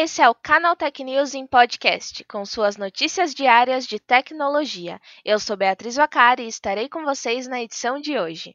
Esse 0.00 0.22
é 0.22 0.30
o 0.30 0.32
Canaltech 0.32 1.02
News 1.02 1.34
em 1.34 1.44
podcast, 1.44 2.22
com 2.22 2.44
suas 2.44 2.76
notícias 2.76 3.34
diárias 3.34 3.84
de 3.84 3.98
tecnologia. 3.98 5.00
Eu 5.24 5.40
sou 5.40 5.56
Beatriz 5.56 5.96
Vacari 5.96 6.44
e 6.44 6.46
estarei 6.46 6.88
com 6.88 7.02
vocês 7.04 7.48
na 7.48 7.60
edição 7.60 7.98
de 7.98 8.16
hoje. 8.16 8.54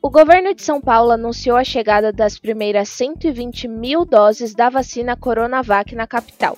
O 0.00 0.08
governo 0.08 0.54
de 0.54 0.62
São 0.62 0.80
Paulo 0.80 1.10
anunciou 1.10 1.58
a 1.58 1.64
chegada 1.64 2.10
das 2.10 2.38
primeiras 2.38 2.88
120 2.88 3.68
mil 3.68 4.06
doses 4.06 4.54
da 4.54 4.70
vacina 4.70 5.14
Coronavac 5.18 5.94
na 5.94 6.06
capital. 6.06 6.56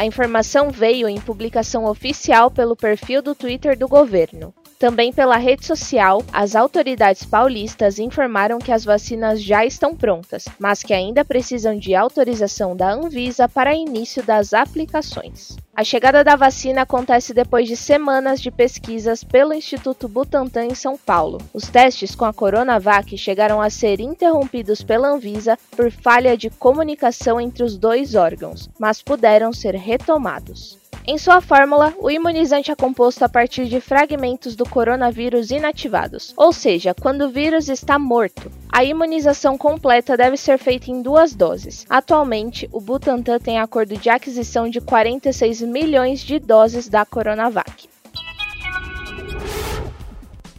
A 0.00 0.06
informação 0.06 0.70
veio 0.70 1.06
em 1.10 1.20
publicação 1.20 1.84
oficial 1.84 2.50
pelo 2.50 2.74
perfil 2.74 3.20
do 3.20 3.34
Twitter 3.34 3.78
do 3.78 3.86
governo. 3.86 4.54
Também 4.80 5.12
pela 5.12 5.36
rede 5.36 5.66
social, 5.66 6.24
as 6.32 6.56
autoridades 6.56 7.22
paulistas 7.22 7.98
informaram 7.98 8.58
que 8.58 8.72
as 8.72 8.82
vacinas 8.82 9.42
já 9.42 9.62
estão 9.62 9.94
prontas, 9.94 10.46
mas 10.58 10.82
que 10.82 10.94
ainda 10.94 11.22
precisam 11.22 11.78
de 11.78 11.94
autorização 11.94 12.74
da 12.74 12.90
Anvisa 12.90 13.46
para 13.46 13.74
início 13.74 14.22
das 14.22 14.54
aplicações. 14.54 15.54
A 15.76 15.84
chegada 15.84 16.24
da 16.24 16.34
vacina 16.34 16.80
acontece 16.80 17.34
depois 17.34 17.68
de 17.68 17.76
semanas 17.76 18.40
de 18.40 18.50
pesquisas 18.50 19.22
pelo 19.22 19.52
Instituto 19.52 20.08
Butantan 20.08 20.64
em 20.64 20.74
São 20.74 20.96
Paulo. 20.96 21.36
Os 21.52 21.68
testes 21.68 22.14
com 22.14 22.24
a 22.24 22.32
Coronavac 22.32 23.18
chegaram 23.18 23.60
a 23.60 23.68
ser 23.68 24.00
interrompidos 24.00 24.82
pela 24.82 25.10
Anvisa 25.10 25.58
por 25.76 25.92
falha 25.92 26.38
de 26.38 26.48
comunicação 26.48 27.38
entre 27.38 27.62
os 27.62 27.76
dois 27.76 28.14
órgãos, 28.14 28.70
mas 28.78 29.02
puderam 29.02 29.52
ser 29.52 29.74
retomados. 29.74 30.80
Em 31.10 31.18
sua 31.18 31.40
fórmula, 31.40 31.92
o 31.98 32.08
imunizante 32.08 32.70
é 32.70 32.76
composto 32.76 33.24
a 33.24 33.28
partir 33.28 33.66
de 33.66 33.80
fragmentos 33.80 34.54
do 34.54 34.64
coronavírus 34.64 35.50
inativados, 35.50 36.32
ou 36.36 36.52
seja, 36.52 36.94
quando 36.94 37.22
o 37.22 37.28
vírus 37.28 37.68
está 37.68 37.98
morto. 37.98 38.48
A 38.70 38.84
imunização 38.84 39.58
completa 39.58 40.16
deve 40.16 40.36
ser 40.36 40.56
feita 40.56 40.88
em 40.88 41.02
duas 41.02 41.34
doses. 41.34 41.84
Atualmente, 41.90 42.68
o 42.70 42.80
Butantan 42.80 43.40
tem 43.40 43.58
acordo 43.58 43.96
de 43.96 44.08
aquisição 44.08 44.70
de 44.70 44.80
46 44.80 45.62
milhões 45.62 46.20
de 46.20 46.38
doses 46.38 46.88
da 46.88 47.04
Coronavac. 47.04 47.88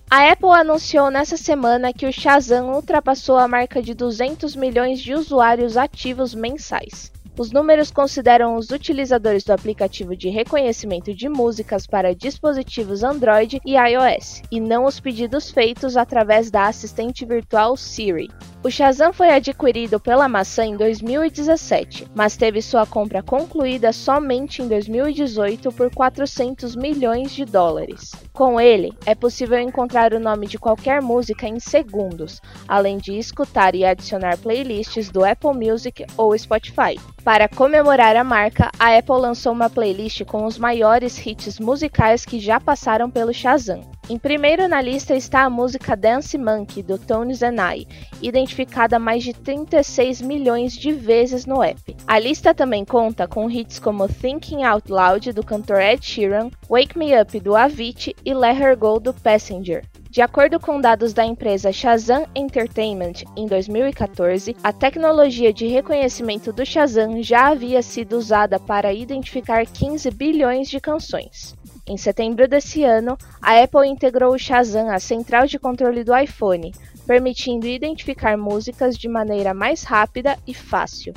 A 0.09 0.29
Apple 0.33 0.49
anunciou 0.49 1.09
nessa 1.09 1.37
semana 1.37 1.93
que 1.93 2.05
o 2.05 2.11
Shazam 2.11 2.73
ultrapassou 2.73 3.37
a 3.37 3.47
marca 3.47 3.81
de 3.81 3.93
200 3.93 4.57
milhões 4.57 4.99
de 4.99 5.13
usuários 5.13 5.77
ativos 5.77 6.35
mensais. 6.35 7.09
Os 7.39 7.51
números 7.51 7.91
consideram 7.91 8.55
os 8.55 8.71
utilizadores 8.71 9.43
do 9.43 9.53
aplicativo 9.53 10.15
de 10.15 10.29
reconhecimento 10.29 11.13
de 11.13 11.29
músicas 11.29 11.87
para 11.87 12.13
dispositivos 12.13 13.03
Android 13.03 13.59
e 13.65 13.75
iOS, 13.75 14.41
e 14.51 14.59
não 14.59 14.85
os 14.85 14.99
pedidos 14.99 15.49
feitos 15.49 15.95
através 15.95 16.51
da 16.51 16.67
assistente 16.67 17.25
virtual 17.25 17.77
Siri. 17.77 18.29
O 18.63 18.69
Shazam 18.69 19.11
foi 19.11 19.29
adquirido 19.29 19.99
pela 19.99 20.29
maçã 20.29 20.63
em 20.63 20.77
2017, 20.77 22.05
mas 22.13 22.37
teve 22.37 22.61
sua 22.61 22.85
compra 22.85 23.23
concluída 23.23 23.91
somente 23.91 24.61
em 24.61 24.67
2018 24.67 25.71
por 25.71 25.89
400 25.89 26.75
milhões 26.75 27.31
de 27.31 27.43
dólares. 27.43 28.11
Com 28.31 28.61
ele, 28.61 28.93
é 29.03 29.15
possível 29.15 29.57
encontrar 29.57 30.13
o 30.13 30.19
nome 30.19 30.45
de 30.45 30.59
qualquer 30.59 31.01
música 31.01 31.47
em 31.47 31.59
segundos, 31.59 32.39
além 32.67 32.97
de 32.97 33.17
escutar 33.17 33.73
e 33.73 33.83
adicionar 33.83 34.37
playlists 34.37 35.09
do 35.09 35.25
Apple 35.25 35.53
Music 35.53 36.05
ou 36.15 36.37
Spotify. 36.37 36.99
Para 37.23 37.47
comemorar 37.47 38.15
a 38.15 38.23
marca, 38.23 38.71
a 38.79 38.97
Apple 38.97 39.15
lançou 39.15 39.53
uma 39.53 39.69
playlist 39.69 40.23
com 40.25 40.43
os 40.43 40.57
maiores 40.57 41.23
hits 41.23 41.59
musicais 41.59 42.25
que 42.25 42.39
já 42.39 42.59
passaram 42.59 43.11
pelo 43.11 43.31
Shazam. 43.31 43.81
Em 44.09 44.17
primeiro 44.17 44.67
na 44.67 44.81
lista 44.81 45.15
está 45.15 45.43
a 45.43 45.49
música 45.49 45.95
Dance 45.95 46.35
Monkey, 46.35 46.81
do 46.81 46.97
Tones 46.97 47.43
and 47.43 47.57
I, 47.75 47.87
identificada 48.23 48.97
mais 48.97 49.23
de 49.23 49.33
36 49.33 50.19
milhões 50.19 50.73
de 50.73 50.91
vezes 50.91 51.45
no 51.45 51.61
app. 51.61 51.95
A 52.07 52.17
lista 52.17 52.55
também 52.55 52.83
conta 52.83 53.27
com 53.27 53.49
hits 53.49 53.77
como 53.77 54.07
Thinking 54.07 54.63
Out 54.63 54.91
Loud, 54.91 55.31
do 55.31 55.45
cantor 55.45 55.79
Ed 55.79 56.03
Sheeran, 56.03 56.49
Wake 56.67 56.97
Me 56.97 57.11
Up, 57.21 57.39
do 57.39 57.55
Avicii 57.55 58.15
e 58.25 58.33
Let 58.33 58.59
Her 58.59 58.75
Go, 58.75 58.99
do 58.99 59.13
Passenger. 59.13 59.83
De 60.11 60.21
acordo 60.21 60.59
com 60.59 60.81
dados 60.81 61.13
da 61.13 61.23
empresa 61.23 61.71
Shazam 61.71 62.27
Entertainment, 62.35 63.23
em 63.37 63.45
2014, 63.45 64.57
a 64.61 64.73
tecnologia 64.73 65.53
de 65.53 65.67
reconhecimento 65.67 66.51
do 66.51 66.65
Shazam 66.65 67.23
já 67.23 67.47
havia 67.47 67.81
sido 67.81 68.17
usada 68.17 68.59
para 68.59 68.91
identificar 68.91 69.65
15 69.65 70.11
bilhões 70.11 70.67
de 70.67 70.81
canções. 70.81 71.55
Em 71.87 71.95
setembro 71.95 72.45
desse 72.45 72.83
ano, 72.83 73.17
a 73.41 73.57
Apple 73.63 73.87
integrou 73.87 74.33
o 74.33 74.37
Shazam 74.37 74.89
à 74.89 74.99
central 74.99 75.47
de 75.47 75.57
controle 75.57 76.03
do 76.03 76.13
iPhone, 76.13 76.73
permitindo 77.07 77.65
identificar 77.65 78.37
músicas 78.37 78.97
de 78.97 79.07
maneira 79.07 79.53
mais 79.53 79.83
rápida 79.83 80.37
e 80.45 80.53
fácil. 80.53 81.13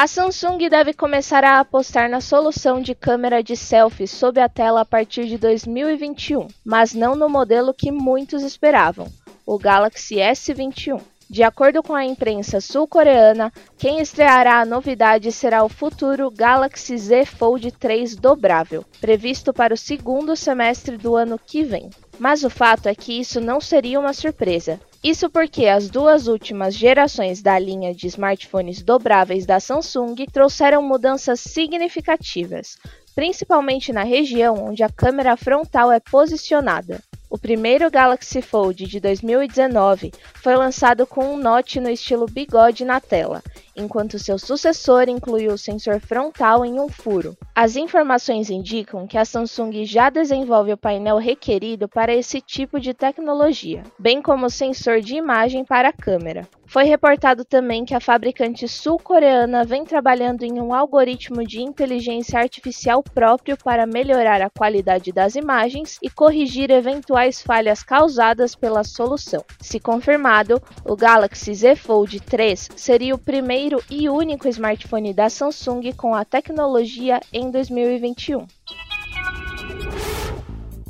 A 0.00 0.06
Samsung 0.06 0.56
deve 0.70 0.94
começar 0.94 1.44
a 1.44 1.60
apostar 1.60 2.08
na 2.08 2.22
solução 2.22 2.80
de 2.80 2.94
câmera 2.94 3.42
de 3.42 3.54
selfie 3.54 4.08
sob 4.08 4.40
a 4.40 4.48
tela 4.48 4.80
a 4.80 4.84
partir 4.86 5.26
de 5.26 5.36
2021, 5.36 6.48
mas 6.64 6.94
não 6.94 7.14
no 7.14 7.28
modelo 7.28 7.74
que 7.74 7.92
muitos 7.92 8.42
esperavam, 8.42 9.12
o 9.44 9.58
Galaxy 9.58 10.14
S21. 10.14 11.02
De 11.28 11.42
acordo 11.42 11.82
com 11.82 11.94
a 11.94 12.02
imprensa 12.02 12.62
sul-coreana, 12.62 13.52
quem 13.76 14.00
estreará 14.00 14.62
a 14.62 14.64
novidade 14.64 15.30
será 15.30 15.62
o 15.62 15.68
futuro 15.68 16.30
Galaxy 16.30 16.96
Z 16.96 17.26
Fold 17.26 17.70
3 17.72 18.16
dobrável, 18.16 18.82
previsto 19.02 19.52
para 19.52 19.74
o 19.74 19.76
segundo 19.76 20.34
semestre 20.34 20.96
do 20.96 21.14
ano 21.14 21.38
que 21.38 21.62
vem. 21.62 21.90
Mas 22.18 22.42
o 22.42 22.48
fato 22.48 22.88
é 22.88 22.94
que 22.94 23.20
isso 23.20 23.38
não 23.38 23.60
seria 23.60 24.00
uma 24.00 24.14
surpresa. 24.14 24.80
Isso 25.02 25.30
porque 25.30 25.66
as 25.66 25.88
duas 25.88 26.28
últimas 26.28 26.74
gerações 26.74 27.40
da 27.40 27.58
linha 27.58 27.94
de 27.94 28.06
smartphones 28.06 28.82
dobráveis 28.82 29.46
da 29.46 29.58
Samsung 29.58 30.14
trouxeram 30.30 30.82
mudanças 30.82 31.40
significativas, 31.40 32.76
principalmente 33.14 33.94
na 33.94 34.02
região 34.02 34.62
onde 34.62 34.82
a 34.82 34.90
câmera 34.90 35.38
frontal 35.38 35.90
é 35.90 35.98
posicionada. 35.98 37.00
O 37.30 37.38
primeiro 37.38 37.90
Galaxy 37.90 38.42
Fold 38.42 38.86
de 38.86 39.00
2019 39.00 40.12
foi 40.34 40.54
lançado 40.54 41.06
com 41.06 41.32
um 41.32 41.36
note 41.38 41.80
no 41.80 41.88
estilo 41.88 42.26
bigode 42.26 42.84
na 42.84 43.00
tela, 43.00 43.42
enquanto 43.80 44.18
seu 44.18 44.38
sucessor 44.38 45.08
incluiu 45.08 45.52
o 45.52 45.58
sensor 45.58 45.98
frontal 46.00 46.64
em 46.64 46.78
um 46.78 46.88
furo. 46.88 47.36
As 47.54 47.76
informações 47.76 48.50
indicam 48.50 49.06
que 49.06 49.18
a 49.18 49.24
Samsung 49.24 49.84
já 49.84 50.10
desenvolve 50.10 50.72
o 50.72 50.76
painel 50.76 51.18
requerido 51.18 51.88
para 51.88 52.14
esse 52.14 52.40
tipo 52.40 52.78
de 52.78 52.94
tecnologia, 52.94 53.82
bem 53.98 54.22
como 54.22 54.46
o 54.46 54.50
sensor 54.50 55.00
de 55.00 55.16
imagem 55.16 55.64
para 55.64 55.88
a 55.88 55.92
câmera. 55.92 56.48
Foi 56.70 56.84
reportado 56.84 57.44
também 57.44 57.84
que 57.84 57.96
a 57.96 58.00
fabricante 58.00 58.68
sul-coreana 58.68 59.64
vem 59.64 59.84
trabalhando 59.84 60.44
em 60.44 60.60
um 60.60 60.72
algoritmo 60.72 61.44
de 61.44 61.60
inteligência 61.60 62.38
artificial 62.38 63.02
próprio 63.02 63.56
para 63.56 63.86
melhorar 63.86 64.40
a 64.40 64.48
qualidade 64.48 65.10
das 65.10 65.34
imagens 65.34 65.98
e 66.00 66.08
corrigir 66.08 66.70
eventuais 66.70 67.42
falhas 67.42 67.82
causadas 67.82 68.54
pela 68.54 68.84
solução. 68.84 69.44
Se 69.60 69.80
confirmado, 69.80 70.62
o 70.84 70.94
Galaxy 70.94 71.52
Z 71.52 71.74
Fold 71.74 72.20
3 72.20 72.68
seria 72.76 73.16
o 73.16 73.18
primeiro 73.18 73.69
e 73.90 74.08
único 74.08 74.48
smartphone 74.48 75.12
da 75.12 75.28
Samsung 75.28 75.92
com 75.92 76.14
a 76.14 76.24
tecnologia 76.24 77.20
em 77.32 77.50
2021 77.50 78.46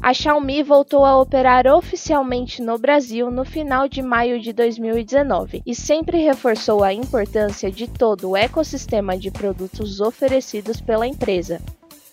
a 0.03 0.15
Xiaomi 0.15 0.63
voltou 0.63 1.05
a 1.05 1.21
operar 1.21 1.67
oficialmente 1.67 2.63
no 2.63 2.79
Brasil 2.79 3.31
no 3.31 3.45
final 3.45 3.87
de 3.87 4.01
maio 4.01 4.41
de 4.41 4.51
2019 4.51 5.63
e 5.67 5.75
sempre 5.75 6.23
reforçou 6.23 6.83
a 6.83 6.93
importância 6.93 7.71
de 7.71 7.87
todo 7.87 8.31
o 8.31 8.37
ecossistema 8.37 9.19
de 9.19 9.31
produtos 9.31 10.01
oferecidos 10.01 10.81
pela 10.81 11.07
empresa. 11.07 11.61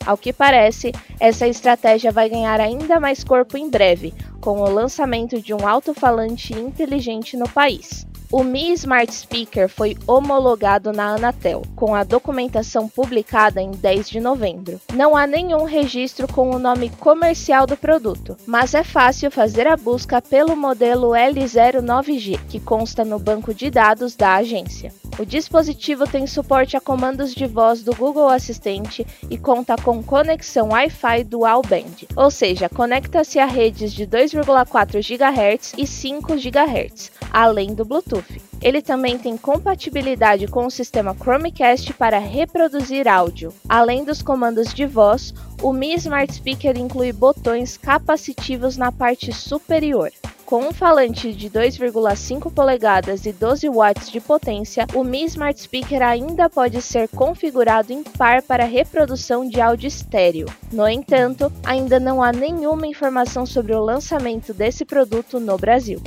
Ao 0.06 0.18
que 0.18 0.34
parece, 0.34 0.92
essa 1.18 1.48
estratégia 1.48 2.12
vai 2.12 2.30
ganhar 2.30 2.60
ainda 2.60 3.00
mais 3.00 3.24
corpo 3.24 3.58
em 3.58 3.70
breve, 3.70 4.14
com 4.42 4.60
o 4.60 4.70
lançamento 4.70 5.42
de 5.42 5.54
um 5.54 5.66
alto-falante 5.66 6.54
inteligente 6.54 7.38
no 7.38 7.48
país. 7.48 8.06
O 8.30 8.44
Mi 8.44 8.74
Smart 8.74 9.14
Speaker 9.14 9.70
foi 9.70 9.96
homologado 10.06 10.92
na 10.92 11.16
Anatel, 11.16 11.62
com 11.78 11.96
a 11.96 12.04
documentação 12.04 12.90
publicada 12.90 13.62
em 13.62 13.72
10 13.72 14.10
de 14.10 14.20
novembro. 14.20 14.82
Não 14.94 15.16
há 15.16 15.26
nenhum 15.26 15.64
registro 15.64 16.28
com 16.28 16.50
o 16.50 16.60
nome 16.60 16.90
comercial 17.00 17.66
do 17.66 17.78
produto, 17.78 18.36
mas 18.46 18.74
é 18.74 18.84
fácil 18.84 19.32
fazer 19.32 19.66
a 19.66 19.78
busca 19.78 20.22
pelo 20.22 20.58
modelo 20.58 21.12
L09G, 21.12 22.38
que 22.50 22.60
consta 22.60 23.06
no 23.06 23.18
banco 23.18 23.54
de 23.54 23.72
dados 23.72 24.14
da 24.14 24.36
agência. 24.36 24.92
O 25.18 25.26
dispositivo 25.26 26.06
tem 26.06 26.28
suporte 26.28 26.78
a 26.78 26.82
comandos 26.82 27.34
de 27.34 27.48
voz 27.48 27.82
do 27.82 27.96
Google 27.96 28.30
Assistente 28.30 29.08
e 29.30 29.38
conta 29.38 29.76
com 29.76 30.04
conexão 30.04 30.70
Wi-Fi 30.70 31.24
Dual 31.24 31.64
Band, 31.64 32.06
ou 32.16 32.30
seja, 32.30 32.70
conecta-se 32.70 33.40
a 33.40 33.46
redes 33.46 33.94
de 33.94 34.06
2,4 34.06 35.00
GHz 35.02 35.74
e 35.76 35.88
5 35.88 36.36
GHz, 36.36 37.12
além 37.32 37.74
do 37.74 37.84
Bluetooth. 38.18 38.42
Ele 38.62 38.82
também 38.82 39.18
tem 39.18 39.38
compatibilidade 39.38 40.48
com 40.48 40.66
o 40.66 40.72
sistema 40.72 41.16
Chromecast 41.16 41.94
para 41.94 42.18
reproduzir 42.18 43.08
áudio. 43.08 43.54
Além 43.70 44.04
dos 44.04 44.22
comandos 44.22 44.74
de 44.74 44.86
voz, 44.86 45.34
o 45.62 45.72
Mi 45.72 45.94
Smart 45.96 46.34
Speaker 46.34 46.78
inclui 46.78 47.14
botões 47.14 47.78
capacitivos 47.78 48.78
na 48.78 48.92
parte 48.92 49.32
superior. 49.32 50.12
Com 50.46 50.62
um 50.62 50.72
falante 50.72 51.34
de 51.34 51.50
2,5 51.50 52.50
polegadas 52.54 53.26
e 53.26 53.34
12 53.34 53.68
watts 53.68 54.10
de 54.10 54.22
potência, 54.22 54.88
o 54.96 55.04
Mi 55.04 55.26
Smart 55.26 55.60
Speaker 55.60 56.02
ainda 56.02 56.50
pode 56.50 56.82
ser 56.82 57.10
configurado 57.10 57.92
em 57.92 58.02
par 58.02 58.42
para 58.42 58.64
reprodução 58.64 59.46
de 59.46 59.60
áudio 59.60 59.90
estéreo. 59.90 60.48
No 60.72 60.88
entanto, 60.88 61.52
ainda 61.66 62.00
não 62.00 62.24
há 62.24 62.32
nenhuma 62.32 62.88
informação 62.88 63.46
sobre 63.46 63.76
o 63.76 63.84
lançamento 63.84 64.54
desse 64.54 64.86
produto 64.86 65.38
no 65.38 65.58
Brasil. 65.58 66.02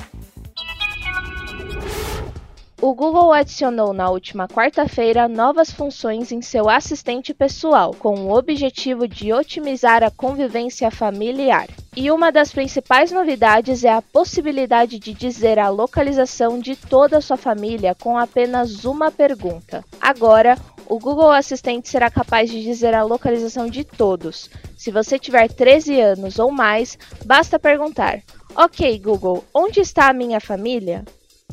O 2.82 2.94
Google 2.94 3.30
adicionou 3.30 3.92
na 3.92 4.08
última 4.08 4.48
quarta-feira 4.48 5.28
novas 5.28 5.70
funções 5.70 6.32
em 6.32 6.40
seu 6.40 6.66
assistente 6.66 7.34
pessoal, 7.34 7.94
com 7.94 8.14
o 8.20 8.34
objetivo 8.34 9.06
de 9.06 9.34
otimizar 9.34 10.02
a 10.02 10.10
convivência 10.10 10.90
familiar. 10.90 11.68
E 11.94 12.10
uma 12.10 12.32
das 12.32 12.50
principais 12.50 13.12
novidades 13.12 13.84
é 13.84 13.92
a 13.92 14.00
possibilidade 14.00 14.98
de 14.98 15.12
dizer 15.12 15.58
a 15.58 15.68
localização 15.68 16.58
de 16.58 16.74
toda 16.74 17.18
a 17.18 17.20
sua 17.20 17.36
família 17.36 17.94
com 17.94 18.16
apenas 18.16 18.86
uma 18.86 19.10
pergunta. 19.10 19.84
Agora, 20.00 20.56
o 20.88 20.98
Google 20.98 21.30
Assistente 21.30 21.86
será 21.86 22.10
capaz 22.10 22.50
de 22.50 22.62
dizer 22.62 22.94
a 22.94 23.04
localização 23.04 23.68
de 23.68 23.84
todos. 23.84 24.48
Se 24.74 24.90
você 24.90 25.18
tiver 25.18 25.52
13 25.52 26.00
anos 26.00 26.38
ou 26.38 26.50
mais, 26.50 26.96
basta 27.26 27.58
perguntar: 27.58 28.22
Ok, 28.56 28.98
Google, 29.00 29.44
onde 29.52 29.80
está 29.80 30.08
a 30.08 30.14
minha 30.14 30.40
família? 30.40 31.04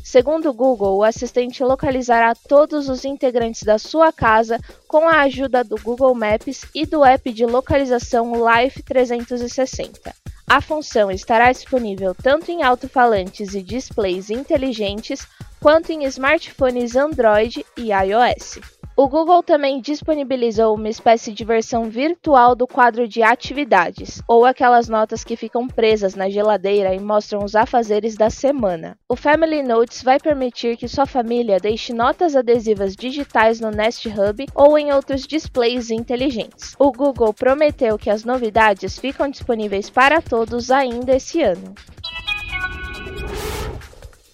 Segundo 0.02 0.50
o 0.50 0.54
Google, 0.54 0.96
o 0.96 1.04
assistente 1.04 1.62
localizará 1.62 2.34
todos 2.34 2.88
os 2.88 3.04
integrantes 3.04 3.62
da 3.62 3.78
sua 3.78 4.12
casa 4.12 4.58
com 4.86 5.08
a 5.08 5.22
ajuda 5.22 5.62
do 5.62 5.76
Google 5.76 6.14
Maps 6.14 6.64
e 6.74 6.86
do 6.86 7.04
app 7.04 7.32
de 7.32 7.44
localização 7.44 8.32
Life 8.34 8.82
360. 8.82 10.14
A 10.48 10.60
função 10.62 11.10
estará 11.10 11.52
disponível 11.52 12.14
tanto 12.14 12.50
em 12.50 12.62
alto-falantes 12.62 13.54
e 13.54 13.62
displays 13.62 14.30
inteligentes 14.30 15.26
quanto 15.60 15.92
em 15.92 16.04
smartphones 16.04 16.96
Android 16.96 17.66
e 17.76 17.90
iOS. 17.92 18.77
O 19.00 19.06
Google 19.06 19.44
também 19.44 19.80
disponibilizou 19.80 20.74
uma 20.74 20.88
espécie 20.88 21.32
de 21.32 21.44
versão 21.44 21.84
virtual 21.84 22.56
do 22.56 22.66
quadro 22.66 23.06
de 23.06 23.22
atividades, 23.22 24.20
ou 24.26 24.44
aquelas 24.44 24.88
notas 24.88 25.22
que 25.22 25.36
ficam 25.36 25.68
presas 25.68 26.16
na 26.16 26.28
geladeira 26.28 26.92
e 26.92 26.98
mostram 26.98 27.44
os 27.44 27.54
afazeres 27.54 28.16
da 28.16 28.28
semana. 28.28 28.98
O 29.08 29.14
Family 29.14 29.62
Notes 29.62 30.02
vai 30.02 30.18
permitir 30.18 30.76
que 30.76 30.88
sua 30.88 31.06
família 31.06 31.60
deixe 31.60 31.92
notas 31.92 32.34
adesivas 32.34 32.96
digitais 32.96 33.60
no 33.60 33.70
Nest 33.70 34.08
Hub 34.08 34.44
ou 34.52 34.76
em 34.76 34.92
outros 34.92 35.28
displays 35.28 35.92
inteligentes. 35.92 36.74
O 36.76 36.90
Google 36.90 37.32
prometeu 37.32 37.96
que 37.96 38.10
as 38.10 38.24
novidades 38.24 38.98
ficam 38.98 39.30
disponíveis 39.30 39.88
para 39.88 40.20
todos 40.20 40.72
ainda 40.72 41.14
esse 41.14 41.40
ano. 41.40 41.72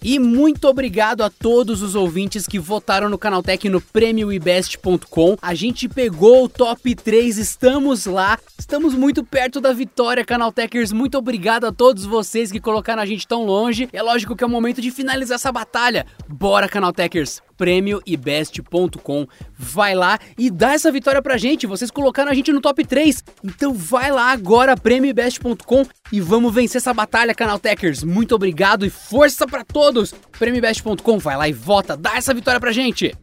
E 0.07 0.19
muito 0.19 0.67
obrigado 0.67 1.23
a 1.23 1.31
todos 1.31 1.81
os 1.81 1.95
ouvintes 1.95 2.45
que 2.45 2.59
votaram 2.59 3.09
no 3.09 3.17
Canaltech 3.17 3.67
no 3.67 3.81
prêmioibest.com. 3.81 5.35
A 5.41 5.55
gente 5.55 5.89
pegou 5.89 6.43
o 6.43 6.47
top 6.47 6.93
3, 6.93 7.39
estamos 7.39 8.05
lá. 8.05 8.37
Estamos 8.55 8.93
muito 8.93 9.23
perto 9.23 9.59
da 9.59 9.73
vitória, 9.73 10.23
Canaltechers. 10.23 10.91
Muito 10.93 11.17
obrigado 11.17 11.65
a 11.65 11.71
todos 11.71 12.05
vocês 12.05 12.51
que 12.51 12.59
colocaram 12.59 13.01
a 13.01 13.05
gente 13.07 13.27
tão 13.27 13.45
longe. 13.45 13.89
É 13.91 14.03
lógico 14.03 14.35
que 14.35 14.43
é 14.43 14.47
o 14.47 14.49
momento 14.49 14.79
de 14.79 14.91
finalizar 14.91 15.37
essa 15.37 15.51
batalha. 15.51 16.05
Bora, 16.29 16.69
Canaltechers! 16.69 17.41
prêmioibest.com. 17.57 19.27
Vai 19.57 19.95
lá 19.95 20.19
e 20.37 20.49
dá 20.49 20.73
essa 20.73 20.91
vitória 20.91 21.21
pra 21.21 21.37
gente. 21.37 21.67
Vocês 21.67 21.91
colocaram 21.91 22.31
a 22.31 22.33
gente 22.33 22.51
no 22.51 22.61
top 22.61 22.85
3. 22.85 23.23
Então 23.43 23.73
vai 23.73 24.11
lá 24.11 24.31
agora, 24.31 24.77
prêmioibest.com 24.77 25.85
e 26.11 26.21
vamos 26.21 26.53
vencer 26.53 26.77
essa 26.77 26.93
batalha, 26.93 27.33
Canaltechers. 27.33 28.03
Muito 28.03 28.35
obrigado 28.35 28.85
e 28.85 28.89
força 28.89 29.45
para 29.47 29.63
todos. 29.63 30.13
prêmioibest.com, 30.37 31.17
vai 31.19 31.37
lá 31.37 31.47
e 31.47 31.53
vota, 31.53 31.95
dá 31.97 32.15
essa 32.15 32.33
vitória 32.33 32.59
pra 32.59 32.71
gente. 32.71 33.13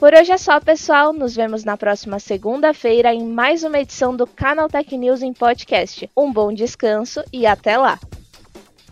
Por 0.00 0.14
hoje 0.14 0.32
é 0.32 0.38
só, 0.38 0.58
pessoal. 0.58 1.12
Nos 1.12 1.36
vemos 1.36 1.62
na 1.62 1.76
próxima 1.76 2.18
segunda-feira 2.18 3.12
em 3.12 3.22
mais 3.22 3.62
uma 3.64 3.80
edição 3.80 4.16
do 4.16 4.26
Canaltech 4.26 4.96
News 4.96 5.20
em 5.20 5.34
podcast. 5.34 6.08
Um 6.16 6.32
bom 6.32 6.54
descanso 6.54 7.22
e 7.30 7.46
até 7.46 7.76
lá! 7.76 7.98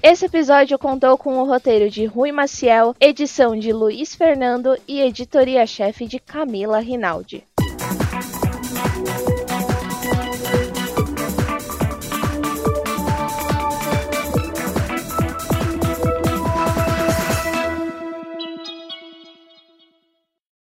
Esse 0.00 0.26
episódio 0.26 0.78
contou 0.78 1.18
com 1.18 1.38
o 1.38 1.44
roteiro 1.44 1.90
de 1.90 2.06
Rui 2.06 2.30
Maciel, 2.30 2.94
edição 3.00 3.58
de 3.58 3.72
Luiz 3.72 4.14
Fernando 4.14 4.78
e 4.86 5.00
editoria-chefe 5.00 6.06
de 6.06 6.20
Camila 6.20 6.78
Rinaldi. 6.78 7.44